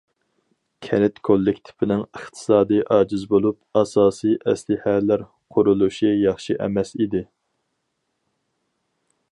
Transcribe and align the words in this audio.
كەنت 0.85 1.19
كوللېكتىپىنىڭ 1.27 1.99
ئىقتىسادى 2.05 2.79
ئاجىز 2.95 3.27
بولۇپ، 3.33 3.81
ئاساسىي 3.81 4.33
ئەسلىھەلەر 4.53 5.27
قۇرۇلۇشى 5.57 6.11
ياخشى 6.23 6.57
ئەمەس 6.67 6.95
ئىدى. 7.05 7.25